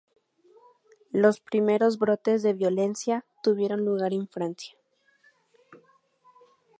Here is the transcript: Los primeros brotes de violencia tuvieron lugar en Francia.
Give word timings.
Los 1.11 1.41
primeros 1.41 1.99
brotes 1.99 2.41
de 2.41 2.53
violencia 2.53 3.23
tuvieron 3.43 3.85
lugar 3.85 4.13
en 4.13 4.27
Francia. 4.27 4.75